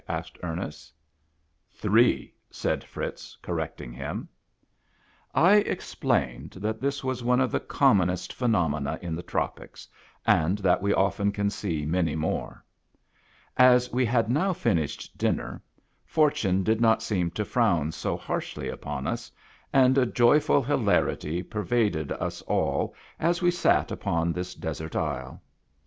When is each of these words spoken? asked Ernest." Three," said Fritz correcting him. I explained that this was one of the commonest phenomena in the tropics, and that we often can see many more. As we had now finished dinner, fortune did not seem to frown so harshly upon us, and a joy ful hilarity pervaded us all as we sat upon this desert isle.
asked 0.09 0.39
Ernest." 0.41 0.91
Three," 1.71 2.33
said 2.49 2.83
Fritz 2.83 3.37
correcting 3.43 3.93
him. 3.93 4.27
I 5.35 5.57
explained 5.57 6.53
that 6.57 6.81
this 6.81 7.03
was 7.03 7.23
one 7.23 7.39
of 7.39 7.51
the 7.51 7.59
commonest 7.59 8.33
phenomena 8.33 8.97
in 9.03 9.13
the 9.15 9.21
tropics, 9.21 9.87
and 10.25 10.57
that 10.57 10.81
we 10.81 10.91
often 10.91 11.31
can 11.31 11.51
see 11.51 11.85
many 11.85 12.15
more. 12.15 12.65
As 13.55 13.93
we 13.93 14.03
had 14.03 14.27
now 14.27 14.53
finished 14.53 15.19
dinner, 15.19 15.61
fortune 16.03 16.63
did 16.63 16.81
not 16.81 17.03
seem 17.03 17.29
to 17.37 17.45
frown 17.45 17.91
so 17.91 18.17
harshly 18.17 18.69
upon 18.69 19.05
us, 19.05 19.31
and 19.71 19.99
a 19.99 20.05
joy 20.07 20.39
ful 20.39 20.63
hilarity 20.63 21.43
pervaded 21.43 22.11
us 22.13 22.41
all 22.47 22.95
as 23.19 23.43
we 23.43 23.51
sat 23.51 23.91
upon 23.91 24.33
this 24.33 24.55
desert 24.55 24.95
isle. 24.95 25.43